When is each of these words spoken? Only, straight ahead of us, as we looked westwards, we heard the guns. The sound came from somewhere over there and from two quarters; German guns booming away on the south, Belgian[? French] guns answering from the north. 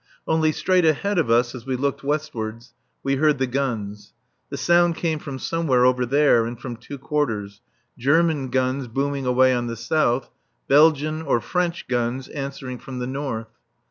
Only, 0.27 0.51
straight 0.51 0.83
ahead 0.83 1.19
of 1.19 1.29
us, 1.29 1.53
as 1.53 1.67
we 1.67 1.75
looked 1.75 2.03
westwards, 2.03 2.73
we 3.03 3.17
heard 3.17 3.37
the 3.37 3.45
guns. 3.45 4.13
The 4.49 4.57
sound 4.57 4.95
came 4.95 5.19
from 5.19 5.37
somewhere 5.37 5.85
over 5.85 6.07
there 6.07 6.47
and 6.47 6.59
from 6.59 6.75
two 6.77 6.97
quarters; 6.97 7.61
German 7.99 8.49
guns 8.49 8.87
booming 8.87 9.27
away 9.27 9.53
on 9.53 9.67
the 9.67 9.77
south, 9.77 10.31
Belgian[? 10.67 11.23
French] 11.41 11.87
guns 11.87 12.29
answering 12.29 12.79
from 12.79 12.97
the 12.97 13.05
north. 13.05 13.51